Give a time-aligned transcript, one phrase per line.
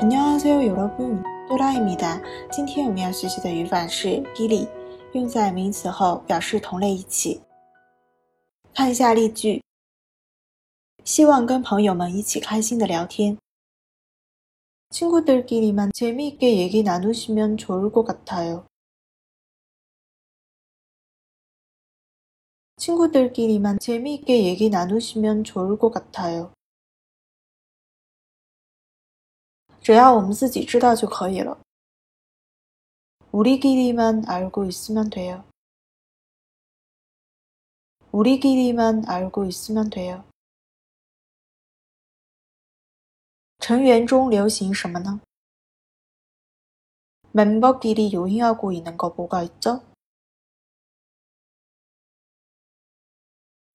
[0.00, 4.64] 안녕하세요여러분 ，r y o n e 多拉伊米达，今天我们要学习的语法是“끼리”，
[5.12, 7.40] 用在名词后表示同类一起。
[8.72, 9.60] 看一下例句：
[11.04, 13.36] 希望跟朋友们一起开心的聊天。
[14.90, 18.62] 친구들끼리만재미있게얘기나누시면좋을것같아요
[22.76, 26.57] 친구들끼리만재미있게얘기나누시면좋을것같아요
[29.88, 31.56] 只要我们自己知道就可以了。
[33.32, 35.48] 우리끼리만 알고 있으면 돼요.
[38.12, 40.28] 우리끼리만 알고 있으면 돼요.
[43.62, 45.20] 成员中流行什么呢?
[47.32, 49.82] 멤버끼리 유행하고 있는 거 뭐가 있죠?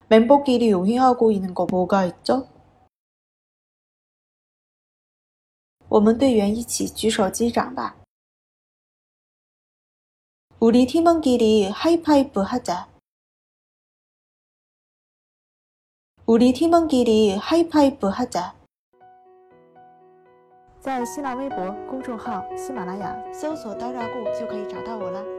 [0.10, 2.53] 멤버끼리 유행하고 있는 거 뭐가 있죠?
[5.94, 7.98] 我们队员一起举手击掌吧。
[10.60, 12.88] 우리팀원끼리하이파이프하 자。
[16.26, 18.56] 우리팀원끼리하이파이프하 자。
[20.80, 25.33] 在新浪微博公众号“喜马拉雅”搜索“刀扎固”就可以找到我了。